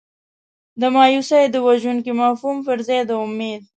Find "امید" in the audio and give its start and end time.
3.25-3.61